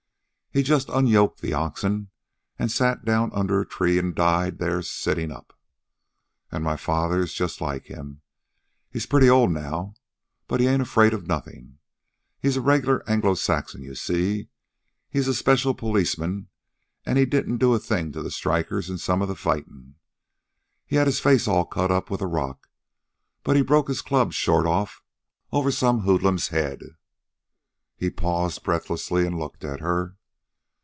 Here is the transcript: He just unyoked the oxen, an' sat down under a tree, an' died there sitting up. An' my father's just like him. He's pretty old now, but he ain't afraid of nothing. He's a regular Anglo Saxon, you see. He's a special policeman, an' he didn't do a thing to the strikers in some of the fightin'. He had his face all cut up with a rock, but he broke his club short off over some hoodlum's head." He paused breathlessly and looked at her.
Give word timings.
He 0.53 0.63
just 0.63 0.89
unyoked 0.89 1.39
the 1.39 1.53
oxen, 1.53 2.09
an' 2.59 2.67
sat 2.67 3.05
down 3.05 3.31
under 3.31 3.61
a 3.61 3.65
tree, 3.65 3.97
an' 3.97 4.13
died 4.13 4.57
there 4.59 4.81
sitting 4.81 5.31
up. 5.31 5.57
An' 6.51 6.61
my 6.61 6.75
father's 6.75 7.31
just 7.31 7.61
like 7.61 7.85
him. 7.85 8.19
He's 8.91 9.05
pretty 9.05 9.29
old 9.29 9.49
now, 9.51 9.93
but 10.49 10.59
he 10.59 10.67
ain't 10.67 10.81
afraid 10.81 11.13
of 11.13 11.25
nothing. 11.25 11.77
He's 12.37 12.57
a 12.57 12.61
regular 12.61 13.01
Anglo 13.09 13.35
Saxon, 13.35 13.81
you 13.81 13.95
see. 13.95 14.49
He's 15.09 15.29
a 15.29 15.33
special 15.33 15.73
policeman, 15.73 16.49
an' 17.05 17.15
he 17.15 17.25
didn't 17.25 17.59
do 17.59 17.73
a 17.73 17.79
thing 17.79 18.11
to 18.11 18.21
the 18.21 18.29
strikers 18.29 18.89
in 18.89 18.97
some 18.97 19.21
of 19.21 19.29
the 19.29 19.35
fightin'. 19.37 19.95
He 20.85 20.97
had 20.97 21.07
his 21.07 21.21
face 21.21 21.47
all 21.47 21.63
cut 21.63 21.91
up 21.91 22.11
with 22.11 22.19
a 22.21 22.27
rock, 22.27 22.67
but 23.45 23.55
he 23.55 23.61
broke 23.61 23.87
his 23.87 24.01
club 24.01 24.33
short 24.33 24.65
off 24.65 25.01
over 25.53 25.71
some 25.71 26.01
hoodlum's 26.01 26.49
head." 26.49 26.81
He 27.95 28.09
paused 28.09 28.63
breathlessly 28.65 29.25
and 29.25 29.39
looked 29.39 29.63
at 29.63 29.79
her. 29.79 30.17